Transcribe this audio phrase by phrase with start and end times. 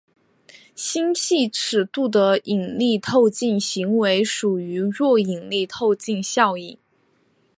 [0.73, 6.75] 星系尺度的引力透镜行为属于弱引力透镜效应。